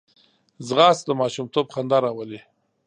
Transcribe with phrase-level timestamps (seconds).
[0.67, 2.39] ځغاسته د ماشومتوب خندا راولي